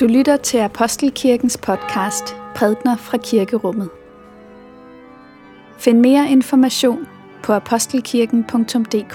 [0.00, 2.24] Du lytter til Apostelkirkens podcast
[2.56, 3.90] Prædner fra Kirkerummet.
[5.78, 7.06] Find mere information
[7.42, 9.14] på apostelkirken.dk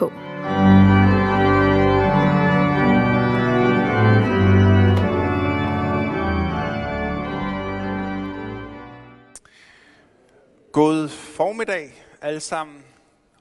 [10.71, 12.83] God formiddag alle sammen,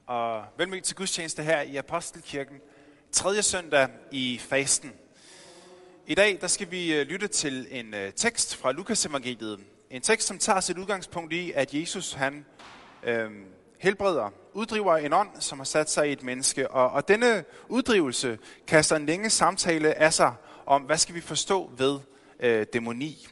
[0.05, 2.57] og velmødt til gudstjeneste her i Apostelkirken,
[3.11, 4.91] tredje søndag i fasten.
[6.09, 9.59] I dag der skal vi øh, lytte til en øh, tekst fra Lukas evangeliet.
[9.89, 12.45] En tekst, som tager sit udgangspunkt i, at Jesus han
[13.03, 13.31] øh,
[13.79, 16.71] helbreder, uddriver en ånd, som har sat sig i et menneske.
[16.71, 20.33] Og, og denne uddrivelse kaster en længe samtale af sig
[20.65, 21.99] om, hvad skal vi forstå ved
[22.39, 23.27] øh, dæmoni.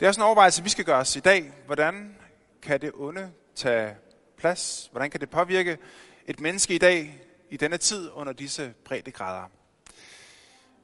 [0.00, 1.52] Det er også en overvejelse, vi skal gøre os i dag.
[1.66, 2.16] Hvordan
[2.62, 3.94] kan det onde tage
[4.38, 4.88] plads?
[4.90, 5.78] Hvordan kan det påvirke
[6.26, 8.74] et menneske i dag, i denne tid, under disse
[9.12, 9.50] grader?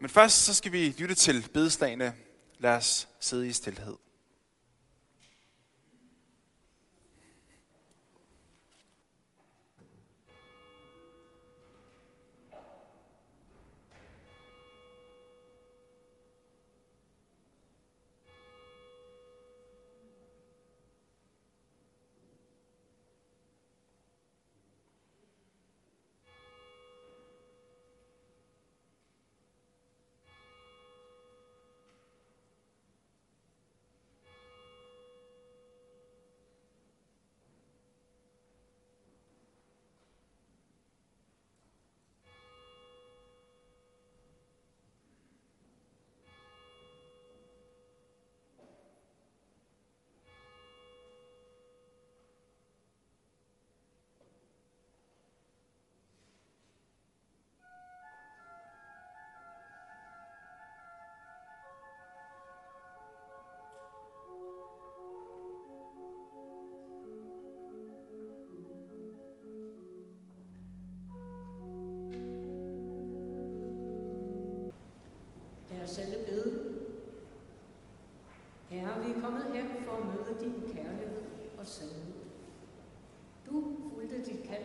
[0.03, 2.15] Men først så skal vi lytte til bedeslagene.
[2.59, 3.97] Lad os sidde i stillhed.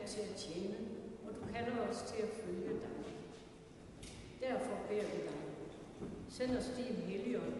[0.07, 0.77] Til at tjene,
[1.25, 2.95] og du kalder os til at følge dig.
[4.41, 5.39] Derfor beder vi dig,
[6.29, 7.53] send os din helligånd,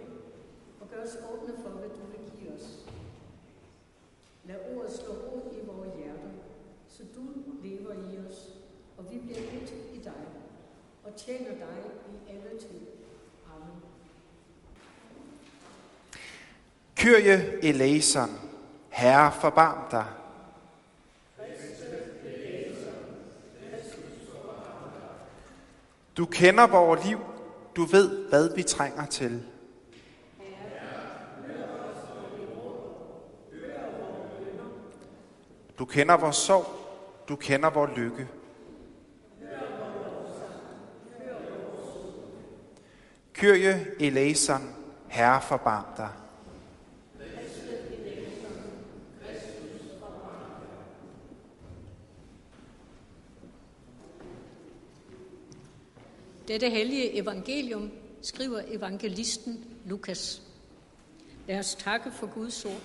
[0.81, 2.67] og gør os åbne for, hvad du vil give os.
[4.45, 6.31] Lad ordet slå rod i vores hjerter,
[6.87, 7.21] så du
[7.63, 8.49] lever i os,
[8.97, 10.23] og vi bliver et i dig,
[11.03, 11.77] og tjener dig
[12.13, 12.79] i alle tid.
[16.97, 18.29] Kyrie eleison,
[18.89, 20.05] Herre forbarm dig.
[26.17, 27.19] Du kender vores liv,
[27.75, 29.43] du ved, hvad vi trænger til.
[35.79, 36.65] Du kender vores sorg,
[37.29, 38.27] du kender vores lykke.
[43.33, 44.75] Kyrie eleison,
[45.07, 46.09] Herre forbarm dig.
[56.47, 57.91] Dette hellige evangelium
[58.21, 60.41] skriver evangelisten Lukas.
[61.47, 62.81] Lad os takke for Guds ord.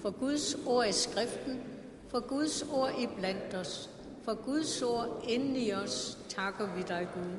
[0.00, 1.60] For Guds ord i skriften,
[2.08, 3.90] for Guds ord i blandt os,
[4.24, 7.32] for Guds ord inden i os, takker vi dig, Gud.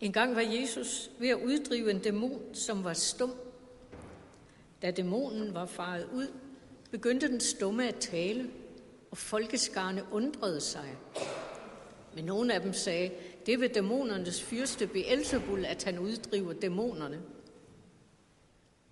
[0.00, 3.32] En gang var Jesus ved at uddrive en dæmon, som var stum.
[4.82, 6.26] Da dæmonen var faret ud,
[6.90, 8.50] begyndte den stumme at tale,
[9.10, 10.96] og folkeskarne undrede sig.
[12.14, 13.10] Men nogle af dem sagde,
[13.46, 17.22] det vil dæmonernes fyrste Beelzebul, at han uddriver dæmonerne.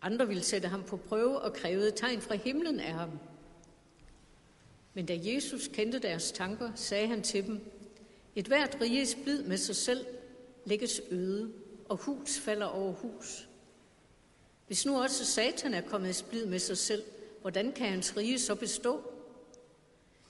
[0.02, 3.10] Andre ville sætte ham på prøve og krævede tegn fra himlen af ham.
[4.94, 7.60] Men da Jesus kendte deres tanker, sagde han til dem,
[8.36, 10.06] et hvert riges bid med sig selv
[10.64, 11.52] lægges øde,
[11.88, 13.48] og hus falder over hus.
[14.66, 17.02] Hvis nu også Satan er kommet i splid med sig selv,
[17.40, 19.15] hvordan kan hans rige så bestå?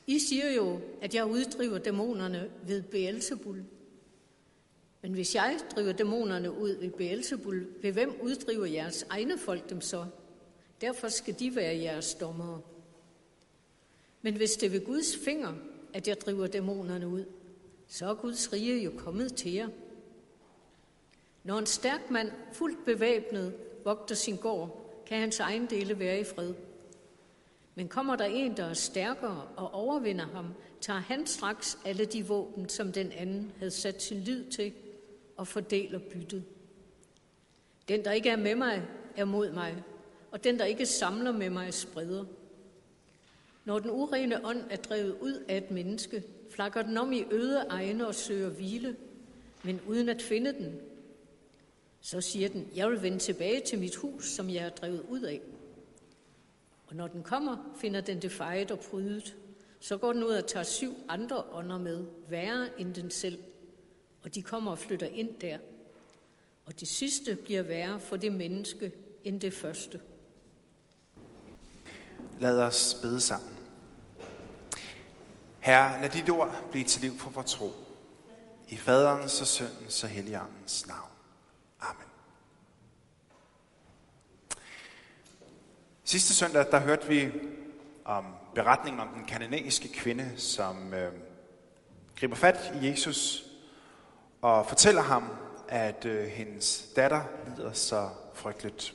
[0.07, 3.65] I siger jo, at jeg uddriver dæmonerne ved Beelzebul.
[5.03, 9.81] Men hvis jeg driver dæmonerne ud ved Beelzebul, ved hvem uddriver jeres egne folk dem
[9.81, 10.07] så?
[10.81, 12.61] Derfor skal de være jeres dommere.
[14.23, 15.55] Men hvis det er ved Guds finger,
[15.93, 17.25] at jeg driver dæmonerne ud,
[17.89, 19.69] så er Guds rige jo kommet til jer.
[21.45, 23.55] Når en stærk mand, fuldt bevæbnet,
[23.85, 26.55] vogter sin gård, kan hans egen dele være i fred.
[27.79, 30.47] Men kommer der en, der er stærkere og overvinder ham,
[30.81, 34.73] tager han straks alle de våben, som den anden havde sat sin lid til,
[35.37, 36.45] og fordeler byttet.
[37.89, 38.83] Den, der ikke er med mig,
[39.17, 39.83] er mod mig,
[40.31, 42.25] og den, der ikke samler med mig, spreder.
[43.65, 47.59] Når den urene ånd er drevet ud af et menneske, flakker den om i øde
[47.69, 48.97] egne og søger hvile,
[49.63, 50.81] men uden at finde den.
[52.01, 55.21] Så siger den, jeg vil vende tilbage til mit hus, som jeg er drevet ud
[55.21, 55.41] af.
[56.97, 59.37] Og når den kommer, finder den det fejet og prydet.
[59.81, 63.39] Så går den ud og tager syv andre ånder med, værre end den selv.
[64.23, 65.59] Og de kommer og flytter ind der.
[66.65, 68.93] Og det sidste bliver værre for det menneske
[69.25, 70.01] end det første.
[72.41, 73.57] Lad os bede sammen.
[75.59, 77.71] Herre, lad dit ord blive til liv for vores tro.
[78.69, 81.11] I faderens og søndens og helligåndens navn.
[81.81, 82.16] Amen.
[86.09, 87.33] Sidste søndag, der hørte vi
[88.05, 88.25] om
[88.55, 91.13] beretningen om den kananæiske kvinde, som øh,
[92.21, 93.45] griber fat i Jesus
[94.43, 95.31] og fortæller ham,
[95.69, 98.95] at øh, hendes datter lider så frygteligt.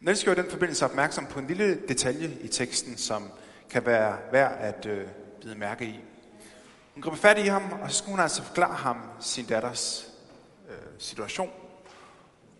[0.00, 3.30] Niels gjorde i den forbindelse opmærksom på en lille detalje i teksten, som
[3.70, 5.06] kan være værd at øh,
[5.40, 6.00] bide mærke i.
[6.94, 10.12] Hun griber fat i ham, og så skulle hun altså forklare ham sin datters
[10.68, 11.50] øh, situation.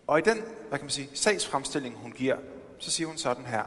[0.07, 0.37] Og i den,
[0.69, 2.37] hvad kan man sige, sagsfremstilling, hun giver,
[2.79, 3.63] så siger hun sådan her.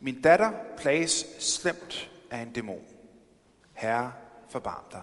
[0.00, 2.84] Min datter plages slemt af en dæmon.
[3.72, 4.12] Herre,
[4.48, 5.02] forbarm dig.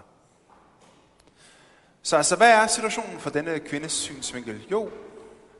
[2.01, 4.67] Så altså, hvad er situationen for denne kvindes synsvinkel?
[4.71, 4.91] Jo,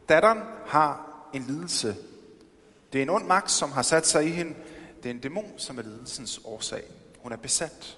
[0.10, 1.96] datteren har en lidelse.
[2.94, 4.56] Det er en ond magt, som har sat sig i hende.
[5.04, 6.84] Det er en dæmon, som er lidelsens årsag.
[7.20, 7.98] Hun er besat.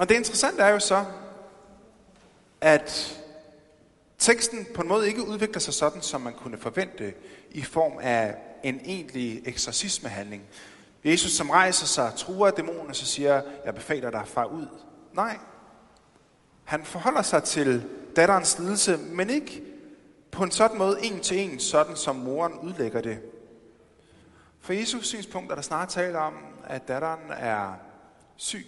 [0.00, 1.04] Og det interessante er jo så,
[2.60, 3.21] at
[4.22, 7.14] teksten på en måde ikke udvikler sig sådan, som man kunne forvente
[7.50, 10.42] i form af en egentlig eksorcismehandling.
[11.04, 14.66] Jesus, som rejser sig, truer dæmonen, og så siger, jeg befaler dig far ud.
[15.12, 15.38] Nej,
[16.64, 17.84] han forholder sig til
[18.16, 19.62] datterens lidelse, men ikke
[20.30, 23.18] på en sådan måde en til en, sådan som moren udlægger det.
[24.60, 26.34] For Jesus synspunkt er der snart tale om,
[26.64, 27.74] at datteren er
[28.36, 28.66] syg.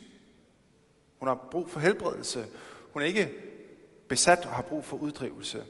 [1.19, 2.47] Hun har brug for helbredelse.
[2.93, 3.54] Hun er ikke
[4.09, 5.65] besat og har brug for uddrivelse.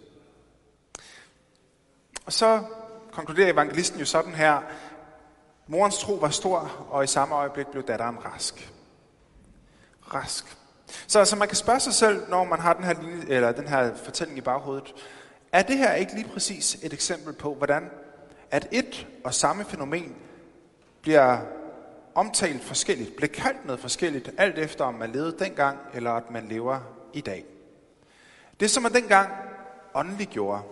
[2.26, 2.62] Og så
[3.12, 4.60] konkluderer evangelisten jo sådan her,
[5.66, 8.72] morens tro var stor, og i samme øjeblik blev datteren rask.
[10.14, 10.58] Rask.
[11.06, 13.69] Så altså, man kan spørge sig selv, når man har den her, linje, eller den
[13.69, 14.94] her fortælling i baghovedet,
[15.52, 17.90] er det her ikke lige præcis et eksempel på, hvordan
[18.50, 20.16] at et og samme fænomen
[21.02, 21.38] bliver
[22.14, 26.48] omtalt forskelligt, bliver kaldt noget forskelligt, alt efter om man levede dengang, eller at man
[26.48, 26.81] lever
[27.12, 27.44] i dag.
[28.64, 29.32] Det, som man dengang
[29.94, 30.62] åndeligt gjorde,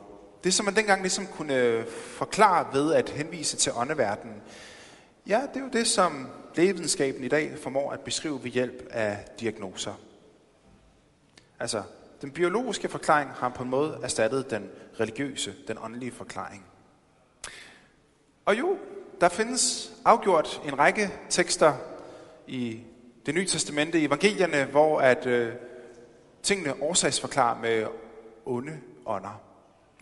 [0.45, 4.43] det, som man dengang ligesom kunne øh, forklare ved at henvise til åndeverdenen,
[5.27, 9.25] ja, det er jo det, som lægevidenskaben i dag formår at beskrive ved hjælp af
[9.41, 9.95] diagnoser.
[11.61, 11.83] Altså,
[12.23, 16.65] den biologiske forklaring har på en måde erstattet den religiøse, den åndelige forklaring.
[18.45, 18.79] Og jo,
[19.21, 21.75] der findes afgjort en række tekster
[22.47, 22.81] i
[23.27, 25.55] det nye testamente, i evangelierne, hvor at øh,
[26.43, 27.87] tingene årsagsforklare med
[28.47, 29.41] onde ånder.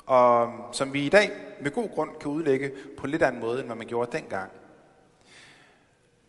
[0.07, 3.41] Og øhm, som vi i dag med god grund kan udlægge på en lidt anden
[3.41, 4.51] måde, end hvad man gjorde dengang.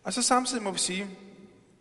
[0.04, 1.06] Og så samtidig må vi sige,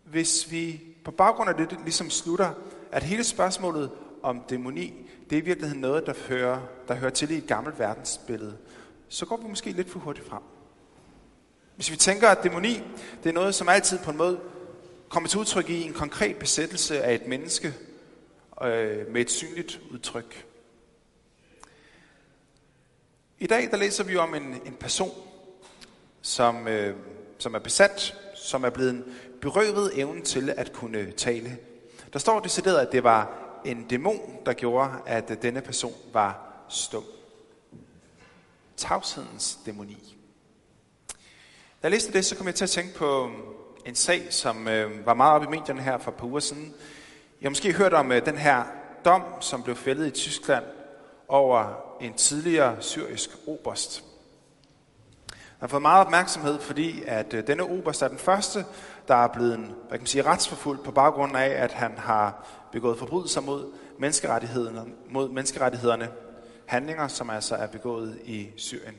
[0.04, 2.54] hvis vi på baggrund af det ligesom slutter,
[2.92, 3.92] at hele spørgsmålet
[4.24, 7.80] om dæmoni, det er i virkeligheden noget, der hører, der hører til i et gammelt
[7.80, 8.58] verdensbillede,
[9.10, 10.42] så går vi måske lidt for hurtigt frem.
[11.76, 12.84] Hvis vi tænker, at dæmoni,
[13.24, 14.40] det er noget, som altid på en måde
[15.10, 17.74] kommer til udtryk i en konkret besættelse af et menneske
[18.64, 20.46] øh, med et synligt udtryk.
[23.40, 25.12] I dag der læser vi om en, en person,
[26.22, 26.96] som, øh,
[27.38, 29.06] som er besat, som er blevet
[29.42, 31.58] berøvet evnen til at kunne tale.
[32.14, 37.04] Der står decideret, at det var en dæmon, der gjorde, at denne person var stum.
[38.78, 40.18] Tavshedens dæmoni.
[41.82, 43.32] Da jeg læste det, så kom jeg til at tænke på
[43.86, 46.74] en sag, som øh, var meget op i medierne her for et par uger siden.
[47.42, 48.64] Jeg har måske hørt om øh, den her
[49.06, 50.64] dom, som blev fældet i Tyskland
[51.28, 54.04] over en tidligere syrisk oberst.
[55.32, 58.66] Han har fået meget opmærksomhed, fordi at øh, denne oberst er den første,
[59.08, 63.00] der er blevet hvad kan man sige, retsforfulgt på baggrund af, at han har begået
[63.00, 66.10] forbrydelser mod menneskerettighederne, mod menneskerettighederne,
[66.66, 68.96] handlinger, som altså er begået i Syrien.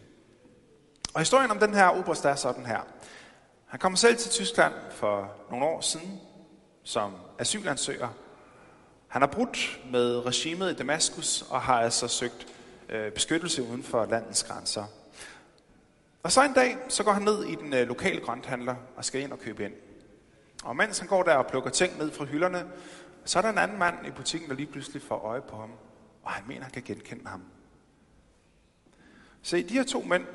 [1.14, 2.80] Og historien om den her oberst er sådan her.
[3.66, 6.20] Han kom selv til Tyskland for nogle år siden
[6.84, 8.08] som asylansøger.
[9.12, 12.46] Han har brudt med regimet i Damaskus og har altså søgt
[12.88, 14.84] øh, beskyttelse uden for landets grænser.
[16.22, 19.20] Og så en dag, så går han ned i den øh, lokale grønthandler og skal
[19.20, 19.72] ind og købe ind.
[20.64, 22.70] Og mens han går der og plukker ting ned fra hylderne,
[23.24, 25.70] Så er der en anden mand i butikken, der lige pludselig får øje på ham,
[26.22, 27.42] og han mener, han kan genkende ham.
[29.42, 30.26] Se, de her to mænd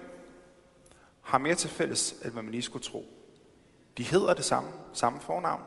[1.22, 3.06] har mere til fælles, end hvad man lige skulle tro.
[3.98, 5.62] De hedder det samme, samme fornavn.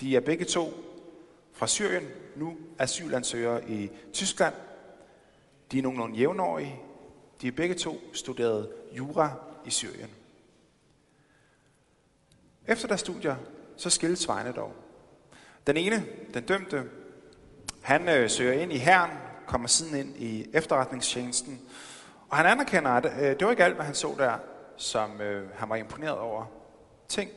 [0.00, 0.72] De er begge to
[1.58, 4.54] fra Syrien, nu asylansøgere i Tyskland.
[5.72, 6.80] De er nogenlunde jævnårige.
[7.42, 9.32] De er begge to studeret jura
[9.66, 10.10] i Syrien.
[12.66, 13.36] Efter deres studier,
[13.76, 14.72] så skilles vejene dog.
[15.66, 16.84] Den ene, den dømte,
[17.82, 19.10] han øh, søger ind i herren,
[19.46, 21.60] kommer siden ind i efterretningstjenesten,
[22.28, 24.38] og han anerkender, at øh, det var ikke alt, hvad han så der,
[24.76, 26.44] som øh, han var imponeret over.
[27.08, 27.30] Ting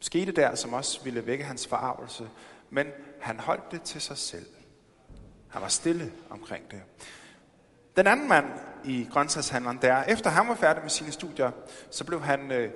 [0.00, 2.28] skete der, som også ville vække hans forarvelse,
[2.70, 2.86] men
[3.24, 4.46] han holdt det til sig selv.
[5.48, 6.82] Han var stille omkring det.
[7.96, 8.46] Den anden mand
[8.84, 11.50] i grøntsagshandleren der, efter han var færdig med sine studier,
[11.90, 12.70] så blev han øh,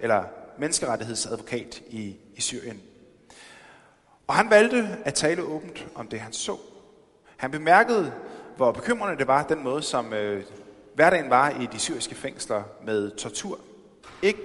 [0.00, 0.24] eller
[0.58, 2.82] menneskerettighedsadvokat i, i Syrien.
[4.26, 6.56] Og han valgte at tale åbent om det, han så.
[7.36, 8.12] Han bemærkede,
[8.56, 10.44] hvor bekymrende det var, den måde, som øh,
[10.94, 13.58] hverdagen var i de syriske fængsler med tortur.
[14.22, 14.40] Ikke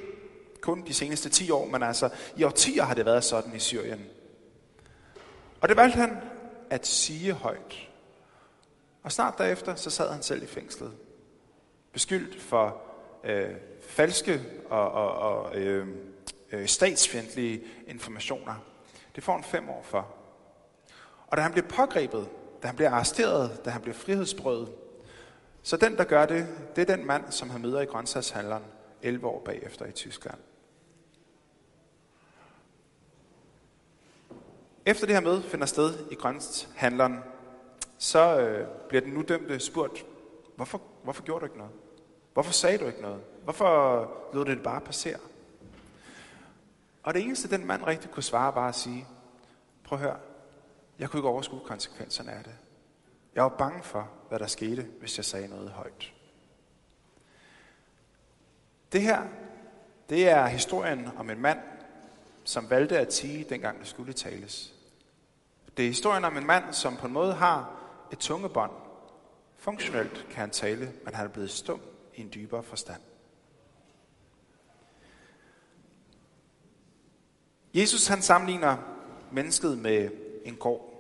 [0.62, 4.05] kun de seneste 10 år, men altså i årtier har det været sådan i Syrien.
[5.61, 6.17] Og det valgte han
[6.69, 7.89] at sige højt.
[9.03, 10.91] Og snart derefter, så sad han selv i fængslet.
[11.93, 12.81] Beskyldt for
[13.23, 15.87] øh, falske og, og, og øh,
[16.51, 18.55] øh, statsfjendtlige informationer.
[19.15, 20.07] Det får han fem år for.
[21.27, 22.29] Og da han bliver pågrebet,
[22.61, 24.69] da han bliver arresteret, da han bliver frihedsbrødet,
[25.63, 28.63] så den, der gør det, det er den mand, som han møder i grøntsagshandleren
[29.01, 30.37] 11 år bagefter i Tyskland.
[34.89, 37.19] Efter det her møde finder sted i grønthandleren,
[37.98, 40.05] så øh, bliver den nu dømte spurgt,
[40.55, 41.74] hvorfor, hvorfor gjorde du ikke noget?
[42.34, 43.22] Hvorfor sagde du ikke noget?
[43.43, 43.67] Hvorfor
[44.34, 45.17] lod du det bare passere?
[47.03, 49.08] Og det eneste, den mand rigtig kunne svare, var at sige,
[49.84, 50.17] prøv at høre,
[51.00, 52.55] jeg kunne ikke overskue konsekvenserne af det.
[53.36, 56.13] Jeg var bange for, hvad der skete, hvis jeg sagde noget højt.
[58.91, 59.22] Det her,
[60.10, 61.60] det er historien om en mand,
[62.43, 64.78] som valgte at tige, dengang det skulle tales.
[65.79, 67.71] Det er historien om en mand, som på en måde har
[68.12, 68.71] et tungebånd.
[69.57, 71.81] Funktionelt kan han tale, men han er blevet stum
[72.15, 73.01] i en dybere forstand.
[77.74, 78.77] Jesus han sammenligner
[79.31, 80.12] mennesket med
[80.45, 80.93] en gård,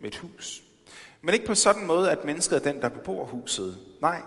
[0.00, 0.62] med et hus.
[1.20, 3.78] Men ikke på sådan en måde, at mennesket er den, der bebor huset.
[4.00, 4.22] Nej,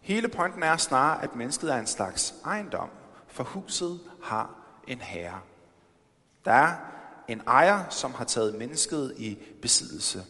[0.00, 2.90] hele pointen er snarere, at mennesket er en slags ejendom,
[3.26, 4.54] for huset har
[4.86, 5.40] en herre.
[6.44, 6.92] Der er
[7.28, 10.24] en ejer, som har taget mennesket i besiddelse.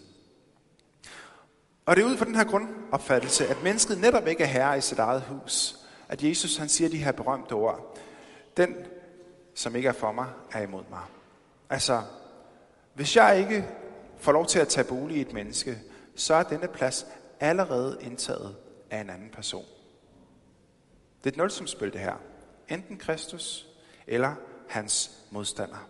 [1.86, 4.80] Og det er ud fra den her grundopfattelse, at mennesket netop ikke er herre i
[4.80, 5.76] sit eget hus,
[6.08, 7.98] at Jesus han siger de her berømte ord.
[8.56, 8.76] Den,
[9.54, 11.02] som ikke er for mig, er imod mig.
[11.70, 12.02] Altså,
[12.94, 13.68] hvis jeg ikke
[14.18, 15.78] får lov til at tage bolig i et menneske,
[16.16, 17.06] så er denne plads
[17.40, 18.56] allerede indtaget
[18.90, 19.64] af en anden person.
[21.24, 22.16] Det er et nulsumspil det her.
[22.68, 23.66] Enten Kristus
[24.06, 24.34] eller
[24.68, 25.88] hans modstander.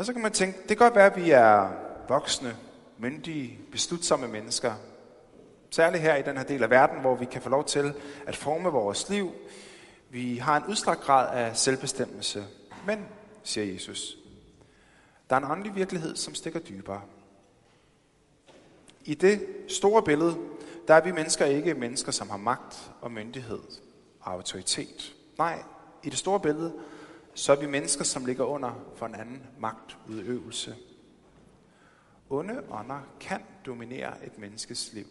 [0.00, 1.72] Og så kan man tænke, det kan godt være, at vi er
[2.08, 2.56] voksne,
[2.98, 4.72] myndige, beslutsomme mennesker.
[5.70, 7.94] Særligt her i den her del af verden, hvor vi kan få lov til
[8.26, 9.32] at forme vores liv.
[10.10, 12.44] Vi har en udstrakt grad af selvbestemmelse.
[12.86, 13.06] Men,
[13.42, 14.16] siger Jesus,
[15.30, 17.00] der er en åndelig virkelighed, som stikker dybere.
[19.04, 20.36] I det store billede,
[20.88, 23.60] der er vi mennesker ikke mennesker, som har magt og myndighed
[24.20, 25.14] og autoritet.
[25.38, 25.62] Nej,
[26.02, 26.72] i det store billede,
[27.34, 30.76] så er vi mennesker, som ligger under for en anden magtudøvelse.
[32.30, 35.06] Onde ånder kan dominere et menneskes liv.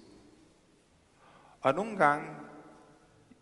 [1.61, 2.27] Og nogle gange,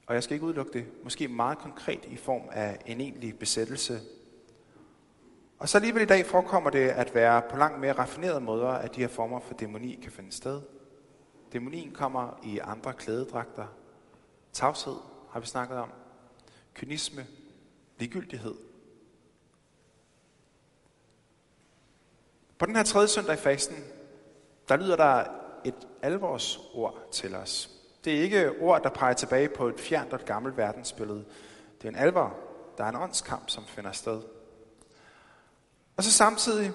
[0.08, 4.00] og jeg skal ikke udelukke det, måske meget konkret i form af en egentlig besættelse.
[5.60, 8.96] Og så alligevel i dag forekommer det at være på langt mere raffinerede måder, at
[8.96, 10.62] de her former for dæmoni kan finde sted.
[11.54, 13.68] Dæmonien kommer i andre klædedragter.
[14.54, 14.96] Tavshed
[15.32, 15.90] har vi snakket om.
[16.74, 17.26] Kynisme,
[18.00, 18.67] ligegyldighed.
[22.60, 23.84] På den her tredje søndag i fasten,
[24.70, 25.24] der lyder der
[25.66, 27.70] et alvorsord til os.
[28.04, 31.26] Det er ikke ord, der peger tilbage på et fjernt og et gammelt verdensbillede.
[31.78, 32.38] Det er en alvor.
[32.78, 34.22] Der er en åndskamp, som finder sted.
[35.98, 36.72] Og så samtidig,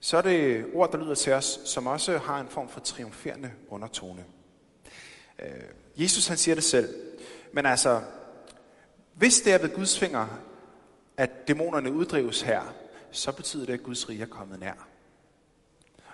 [0.00, 3.52] så er det ord, der lyder til os, som også har en form for triumferende
[3.68, 4.24] undertone.
[5.38, 5.48] Øh,
[5.96, 6.94] Jesus han siger det selv.
[7.52, 8.00] Men altså,
[9.14, 10.26] hvis det er ved Guds finger,
[11.16, 12.74] at dæmonerne uddrives her,
[13.12, 14.72] så betyder det, at Guds rige er kommet nær.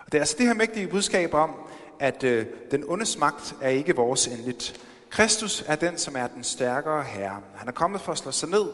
[0.07, 1.55] Og det er altså det her mægtige budskab om,
[2.01, 4.81] at øh, den ondes magt er ikke vores endeligt.
[5.11, 7.43] Kristus er den, som er den stærkere herre.
[7.55, 8.67] Han er kommet for at slå sig ned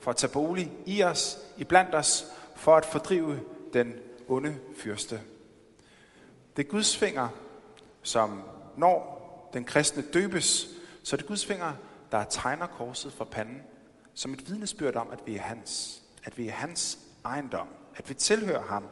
[0.00, 2.24] for at tage bolig i os, i blandt os,
[2.56, 3.40] for at fordrive
[3.72, 3.94] den
[4.28, 5.20] onde fyrste.
[6.56, 7.28] Det er Guds finger,
[8.02, 8.42] som
[8.76, 9.20] når
[9.52, 10.68] den kristne døbes,
[11.02, 11.72] så det er Guds finger,
[12.12, 13.62] der tegner korset for panden,
[14.14, 16.02] som et vidnesbyrd om, at vi er hans.
[16.24, 17.68] At vi er hans ejendom.
[17.96, 18.84] At vi tilhører ham,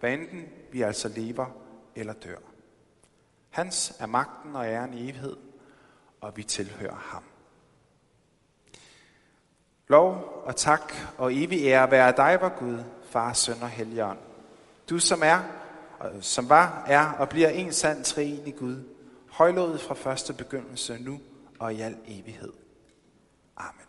[0.00, 1.46] hvad enten vi altså lever
[1.94, 2.38] eller dør.
[3.50, 5.36] Hans er magten og æren i evighed,
[6.20, 7.22] og vi tilhører ham.
[9.88, 14.18] Lov og tak og evig ære være dig, vor Gud, Far, Søn og Helligånd.
[14.90, 15.42] Du som er,
[16.20, 18.84] som var, er og bliver en sand treenig Gud,
[19.30, 21.20] højlået fra første begyndelse nu
[21.58, 22.52] og i al evighed.
[23.56, 23.87] Amen.